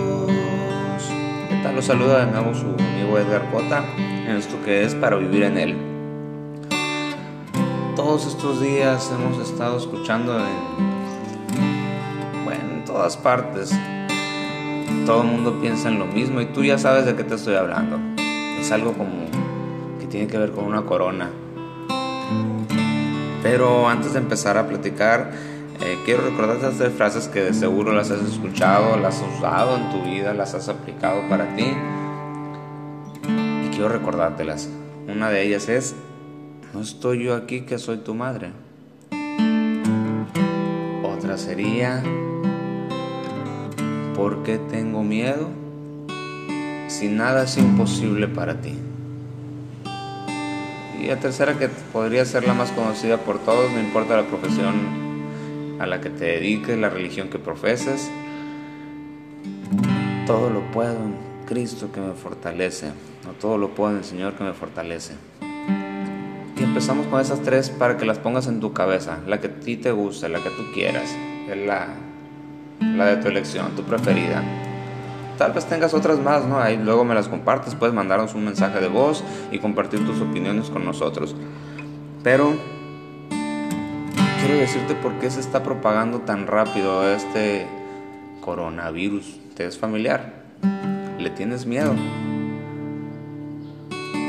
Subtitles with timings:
[1.49, 1.75] ¿Qué tal?
[1.75, 5.57] Los saluda de nuevo su amigo Edgar Cota en esto que es para vivir en
[5.57, 5.75] él.
[7.97, 10.45] Todos estos días hemos estado escuchando en,
[12.45, 13.77] bueno, en todas partes.
[15.05, 17.55] Todo el mundo piensa en lo mismo y tú ya sabes de qué te estoy
[17.55, 18.12] hablando.
[18.63, 19.25] Es algo como
[19.99, 21.29] que tiene que ver con una corona.
[23.41, 25.31] Pero antes de empezar a platicar,
[25.81, 29.89] eh, quiero recordarte estas frases que de seguro las has escuchado, las has usado en
[29.89, 31.73] tu vida, las has aplicado para ti.
[33.65, 34.69] Y quiero recordártelas.
[35.09, 35.93] Una de ellas es,
[36.73, 38.53] no estoy yo aquí que soy tu madre.
[41.03, 42.01] Otra sería,
[44.15, 45.62] ¿por qué tengo miedo?
[46.93, 48.77] Si nada es imposible para ti.
[51.01, 54.75] Y la tercera que podría ser la más conocida por todos, no importa la profesión
[55.79, 58.11] a la que te dediques, la religión que profeses,
[60.27, 61.15] todo lo puedo en
[61.47, 62.91] Cristo que me fortalece,
[63.41, 65.15] todo lo puedo en el Señor que me fortalece.
[66.55, 69.59] Y empezamos con esas tres para que las pongas en tu cabeza, la que a
[69.59, 71.09] ti te guste, la que tú quieras,
[71.65, 71.87] la,
[72.81, 74.43] la de tu elección, tu preferida.
[75.37, 76.59] Tal vez tengas otras más, ¿no?
[76.59, 80.69] Ahí luego me las compartes, puedes mandarnos un mensaje de voz y compartir tus opiniones
[80.69, 81.35] con nosotros.
[82.23, 82.53] Pero
[84.39, 87.67] quiero decirte por qué se está propagando tan rápido este
[88.41, 89.39] coronavirus.
[89.55, 90.33] ¿Te es familiar?
[91.17, 91.93] ¿Le tienes miedo?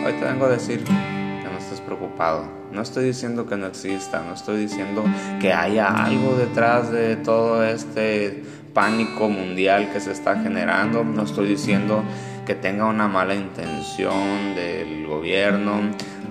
[0.06, 2.63] Hoy te vengo a decir que no estés preocupado.
[2.74, 5.04] No estoy diciendo que no exista, no estoy diciendo
[5.40, 8.42] que haya algo detrás de todo este
[8.74, 11.04] pánico mundial que se está generando.
[11.04, 12.02] No estoy diciendo
[12.44, 15.82] que tenga una mala intención del gobierno,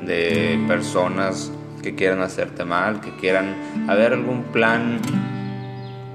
[0.05, 1.49] de personas
[1.81, 3.55] que quieran hacerte mal, que quieran
[3.87, 4.99] haber algún plan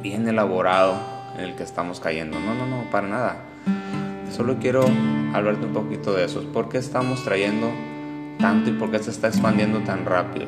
[0.03, 1.01] bien elaborado
[1.39, 2.39] en el que estamos cayendo.
[2.39, 3.37] No, no, no, para nada.
[4.31, 4.85] Solo quiero
[5.33, 6.43] hablarte un poquito de eso.
[6.53, 7.73] ¿Por qué estamos trayendo
[8.39, 10.47] tanto y por qué se está expandiendo tan rápido?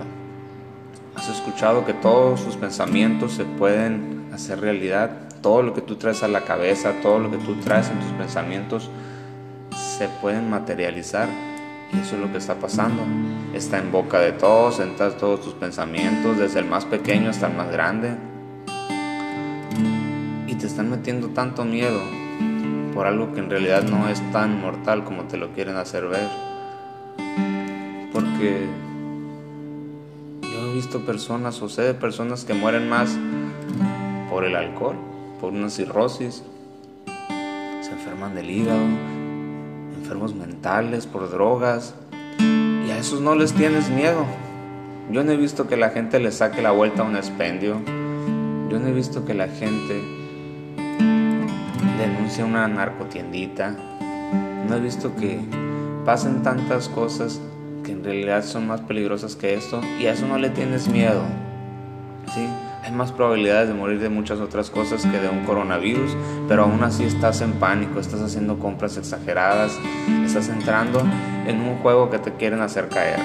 [1.15, 5.11] ¿Has escuchado que todos tus pensamientos se pueden hacer realidad?
[5.43, 8.13] Todo lo que tú traes a la cabeza, todo lo que tú traes en tus
[8.13, 8.91] pensamientos
[9.77, 11.29] se pueden materializar.
[11.93, 13.03] Y eso es lo que está pasando.
[13.53, 17.57] Está en boca de todos, en todos tus pensamientos, desde el más pequeño hasta el
[17.57, 18.17] más grande.
[20.47, 22.01] Y te están metiendo tanto miedo
[22.95, 26.50] por algo que en realidad no es tan mortal como te lo quieren hacer ver.
[28.41, 28.67] Porque
[30.41, 33.19] yo he visto personas o sé de personas que mueren más
[34.31, 34.97] por el alcohol,
[35.43, 36.43] por una cirrosis,
[37.83, 38.81] se enferman del hígado,
[39.95, 41.95] enfermos mentales, por drogas,
[42.39, 44.25] y a esos no les tienes miedo.
[45.13, 47.77] Yo no he visto que la gente le saque la vuelta a un expendio,
[48.71, 50.01] yo no he visto que la gente
[51.99, 53.77] denuncia una narcotiendita.
[54.67, 55.41] No he visto que
[56.07, 57.39] pasen tantas cosas
[58.05, 61.23] realidad son más peligrosas que esto y a eso no le tienes miedo.
[62.35, 62.47] ¿sí?
[62.83, 66.17] Hay más probabilidades de morir de muchas otras cosas que de un coronavirus,
[66.49, 69.79] pero aún así estás en pánico, estás haciendo compras exageradas,
[70.25, 71.01] estás entrando
[71.47, 73.21] en un juego que te quieren hacer caer.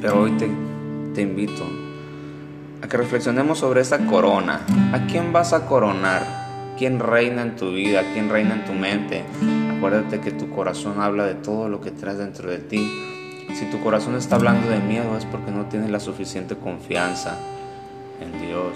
[0.00, 0.32] Pero hoy
[1.14, 1.64] te invito
[2.82, 4.60] a que reflexionemos sobre esa corona.
[4.92, 6.74] ¿A quién vas a coronar?
[6.78, 8.02] ¿Quién reina en tu vida?
[8.14, 9.24] ¿Quién reina en tu mente?
[9.80, 12.86] Acuérdate que tu corazón habla de todo lo que traes dentro de ti.
[13.54, 17.38] Si tu corazón está hablando de miedo es porque no tienes la suficiente confianza
[18.20, 18.74] en Dios,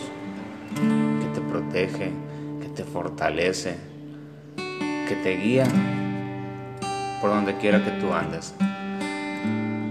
[1.21, 2.11] que te protege,
[2.63, 3.77] que te fortalece,
[4.57, 5.67] que te guía
[7.21, 8.55] por donde quiera que tú andes.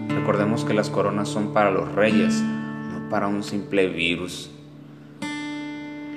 [0.09, 4.49] Recordemos que las coronas son para los reyes, no para un simple virus.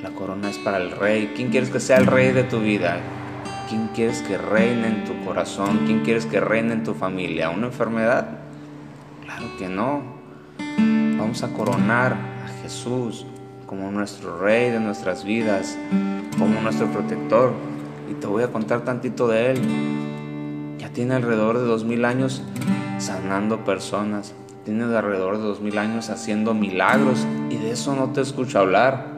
[0.03, 1.33] La corona es para el rey.
[1.37, 2.99] ¿Quién quieres que sea el rey de tu vida?
[3.69, 5.87] ¿Quién quieres que reine en tu corazón?
[5.87, 7.51] ¿Quién quieres que reine en tu familia?
[7.51, 8.39] ¿Una enfermedad?
[9.25, 10.03] Claro que no.
[11.19, 13.27] Vamos a coronar a Jesús
[13.67, 15.77] como nuestro rey de nuestras vidas,
[16.39, 17.55] como nuestro protector.
[18.09, 19.61] Y te voy a contar tantito de él.
[20.79, 22.45] Ya tiene alrededor de dos mil años
[22.99, 24.33] sanando personas.
[24.65, 27.27] Tiene alrededor de dos mil años haciendo milagros.
[27.51, 29.09] Y de eso no te escucho hablar.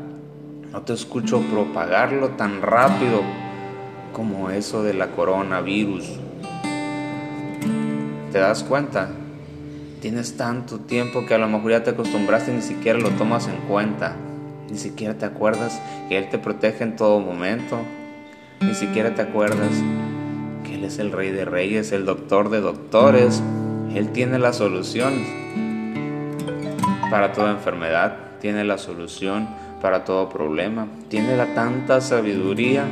[0.73, 3.21] No te escucho propagarlo tan rápido
[4.19, 6.05] como eso de la coronavirus.
[8.33, 9.11] ¿Te das cuenta?
[10.01, 13.47] Tienes tanto tiempo que a lo mejor ya te acostumbraste y ni siquiera lo tomas
[13.47, 14.17] en cuenta.
[14.73, 17.79] Ni siquiera te acuerdas que Él te protege en todo momento.
[18.61, 19.71] Ni siquiera te acuerdas
[20.65, 23.41] que Él es el rey de reyes, el doctor de doctores.
[23.95, 25.13] Él tiene la solución
[27.09, 29.49] para toda enfermedad, tiene la solución
[29.81, 32.85] para todo problema, tiene la tanta sabiduría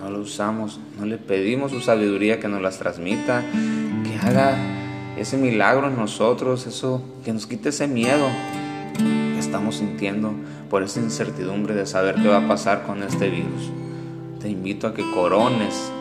[0.00, 3.42] no lo usamos, no le pedimos su sabiduría que nos las transmita,
[4.04, 4.56] que haga
[5.18, 8.26] ese milagro en nosotros, eso que nos quite ese miedo
[8.96, 10.32] que estamos sintiendo
[10.70, 13.70] por esa incertidumbre de saber qué va a pasar con este virus.
[14.40, 15.92] Te invito a que corones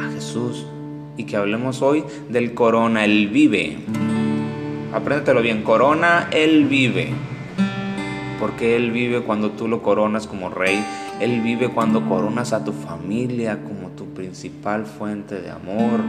[0.00, 0.66] a Jesús
[1.16, 3.76] y que hablemos hoy del corona, Él vive.
[4.92, 7.10] Apréndetelo bien, corona, Él vive.
[8.40, 10.84] Porque Él vive cuando tú lo coronas como rey.
[11.20, 16.00] Él vive cuando coronas a tu familia como tu principal fuente de amor.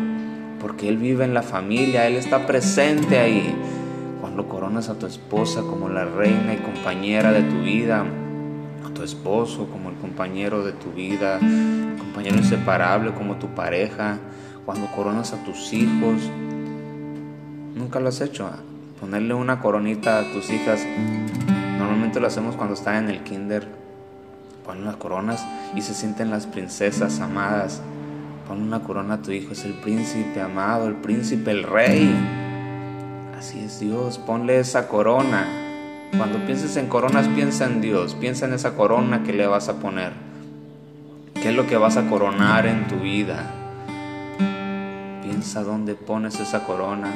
[0.59, 3.55] Porque Él vive en la familia, Él está presente ahí.
[4.19, 8.03] Cuando coronas a tu esposa como la reina y compañera de tu vida,
[8.85, 11.39] a tu esposo como el compañero de tu vida,
[11.97, 14.17] compañero inseparable como tu pareja,
[14.65, 16.29] cuando coronas a tus hijos.
[17.75, 18.49] Nunca lo has hecho.
[18.99, 20.85] Ponerle una coronita a tus hijas.
[21.77, 23.86] Normalmente lo hacemos cuando están en el kinder.
[24.67, 27.81] Ponen las coronas y se sienten las princesas amadas.
[28.49, 32.13] Pon una corona a tu hijo, es el príncipe amado, el príncipe, el rey.
[33.39, 35.47] Así es Dios, ponle esa corona.
[36.17, 39.75] Cuando pienses en coronas, piensa en Dios, piensa en esa corona que le vas a
[39.75, 40.11] poner.
[41.33, 43.45] ¿Qué es lo que vas a coronar en tu vida?
[45.21, 47.09] Piensa dónde pones esa corona.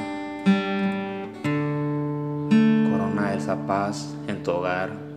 [2.90, 5.11] Corona esa paz en tu hogar.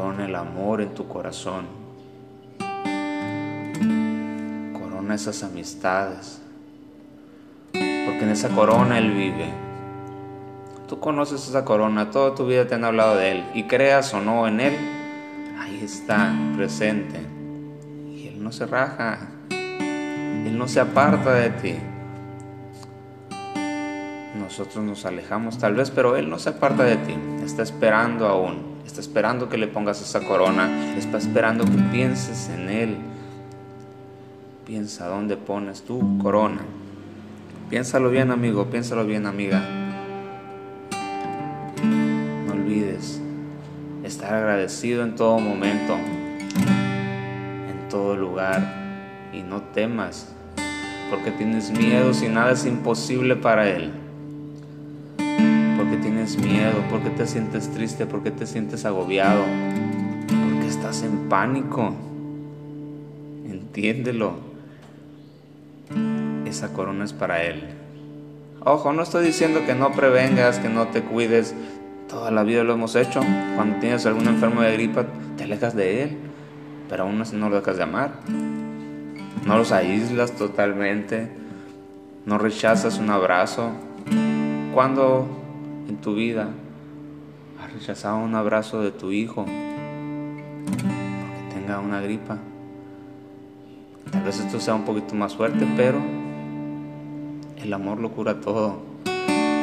[0.00, 1.66] Corona el amor en tu corazón.
[4.72, 6.40] Corona esas amistades.
[7.72, 9.52] Porque en esa corona Él vive.
[10.88, 13.44] Tú conoces esa corona, toda tu vida te han hablado de Él.
[13.52, 14.74] Y creas o no en Él,
[15.58, 17.20] ahí está, presente.
[18.08, 19.28] Y Él no se raja.
[19.50, 21.74] Él no se aparta de ti.
[24.38, 27.14] Nosotros nos alejamos tal vez, pero Él no se aparta de ti.
[27.44, 28.69] Está esperando aún.
[28.86, 30.96] Está esperando que le pongas esa corona.
[30.96, 32.96] Está esperando que pienses en Él.
[34.66, 36.60] Piensa dónde pones tu corona.
[37.70, 38.66] Piénsalo bien, amigo.
[38.66, 39.62] Piénsalo bien, amiga.
[42.46, 43.20] No olvides
[44.04, 50.28] estar agradecido en todo momento, en todo lugar y no temas,
[51.10, 53.92] porque tienes miedo si nada es imposible para Él.
[56.38, 59.42] Miedo, porque te sientes triste, porque te sientes agobiado,
[60.28, 61.94] porque estás en pánico.
[63.48, 64.34] Entiéndelo.
[66.46, 67.64] Esa corona es para Él.
[68.64, 71.54] Ojo, no estoy diciendo que no prevengas, que no te cuides.
[72.08, 73.20] Toda la vida lo hemos hecho.
[73.56, 75.06] Cuando tienes algún enfermo de gripa,
[75.36, 76.16] te alejas de Él,
[76.88, 78.12] pero aún así no lo dejas de amar
[79.46, 81.28] no los aíslas totalmente,
[82.26, 83.70] no rechazas un abrazo.
[84.74, 85.26] Cuando
[85.90, 86.48] en tu vida
[87.60, 89.44] has rechazado un abrazo de tu hijo
[90.64, 92.38] porque tenga una gripa?
[94.12, 95.98] Tal vez esto sea un poquito más fuerte, pero
[97.60, 98.78] el amor lo cura todo.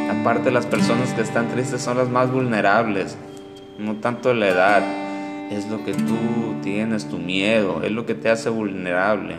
[0.10, 3.18] Aparte las personas que están tristes son las más vulnerables,
[3.80, 4.84] no tanto la edad,
[5.50, 9.38] es lo que tú tienes, tu miedo, es lo que te hace vulnerable.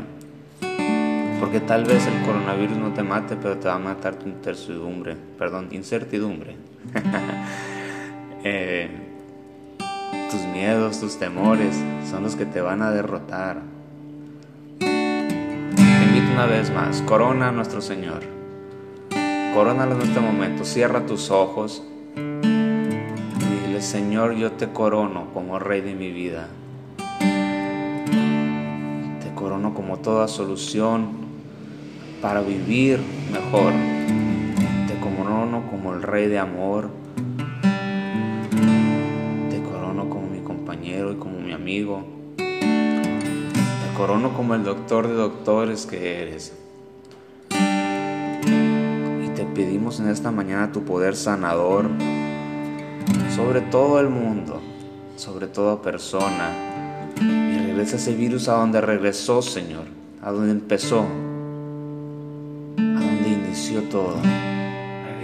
[1.39, 5.17] Porque tal vez el coronavirus no te mate, pero te va a matar tu incertidumbre.
[5.39, 6.57] Perdón, incertidumbre.
[8.45, 8.88] Eh,
[10.30, 11.76] tus miedos, tus temores
[12.09, 13.62] son los que te van a derrotar.
[14.78, 18.23] Te invito una vez más, corona a nuestro Señor.
[19.54, 20.64] Corónalo en este momento.
[20.64, 21.83] Cierra tus ojos.
[22.14, 26.47] Y dile, Señor, yo te corono como Rey de mi vida.
[29.21, 31.09] Te corono como toda solución
[32.23, 33.00] para vivir
[33.33, 33.73] mejor.
[35.88, 36.90] Como el rey de amor.
[39.49, 42.04] Te corono como mi compañero y como mi amigo.
[42.37, 46.52] Te corono como el doctor de doctores que eres.
[47.49, 51.88] Y te pedimos en esta mañana tu poder sanador
[53.35, 54.61] sobre todo el mundo,
[55.16, 56.50] sobre toda persona.
[57.18, 59.87] Y regresa ese virus a donde regresó, Señor,
[60.21, 61.07] a donde empezó,
[63.90, 64.38] todo.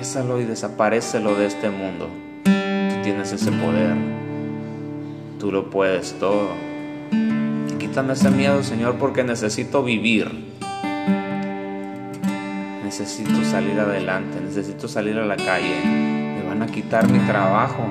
[0.04, 2.10] Regrésalo y desaparecelo de este mundo.
[2.44, 3.96] Tú tienes ese poder.
[5.40, 6.50] Tú lo puedes todo.
[7.10, 10.30] Y quítame ese miedo, Señor, porque necesito vivir.
[12.84, 15.80] Necesito salir adelante, necesito salir a la calle.
[15.86, 17.86] Me van a quitar mi trabajo.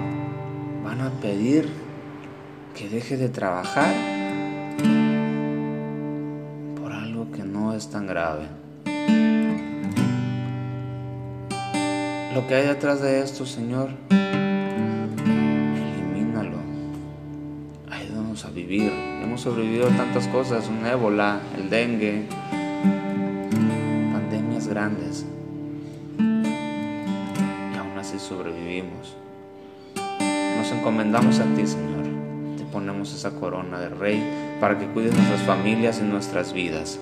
[0.83, 1.67] Van a pedir
[2.75, 3.91] que deje de trabajar
[6.79, 8.62] por algo que no es tan grave.
[12.33, 13.91] Lo que hay detrás de esto, Señor,
[15.69, 16.57] elimínalo.
[17.87, 18.91] Ayúdanos a vivir.
[19.21, 22.25] Hemos sobrevivido a tantas cosas, un ébola, el dengue,
[24.11, 25.27] pandemias grandes.
[26.17, 29.15] Y aún así sobrevivimos.
[30.57, 32.07] Nos encomendamos a ti, Señor.
[32.57, 36.97] Te ponemos esa corona de rey para que cuides nuestras familias y nuestras vidas.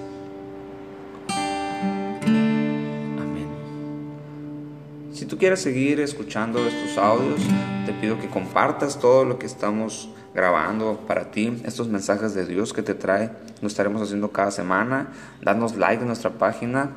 [5.41, 7.41] Quieres seguir escuchando estos audios,
[7.87, 12.73] te pido que compartas todo lo que estamos grabando para ti, estos mensajes de Dios
[12.73, 15.07] que te trae, lo estaremos haciendo cada semana.
[15.41, 16.91] Danos like en nuestra página,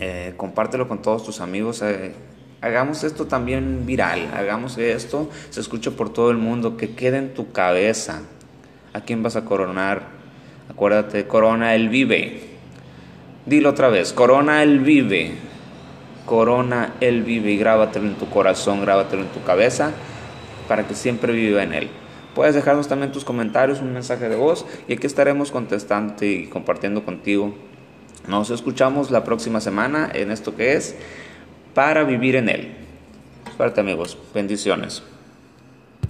[0.00, 1.82] eh, compártelo con todos tus amigos.
[1.82, 2.14] Eh,
[2.62, 7.32] hagamos esto también viral, hagamos esto se escuche por todo el mundo, que quede en
[7.32, 8.22] tu cabeza.
[8.92, 10.02] ¿A quién vas a coronar?
[10.68, 12.40] Acuérdate, corona el vive.
[13.46, 15.51] Dilo otra vez, corona el vive.
[16.26, 19.92] Corona, Él vive y grábatelo en tu corazón, grábatelo en tu cabeza,
[20.68, 21.90] para que siempre viva en Él.
[22.34, 27.04] Puedes dejarnos también tus comentarios, un mensaje de voz, y aquí estaremos contestando y compartiendo
[27.04, 27.54] contigo.
[28.28, 30.96] Nos escuchamos la próxima semana en esto que es
[31.74, 32.76] para vivir en Él.
[33.56, 35.02] Suerte amigos, bendiciones.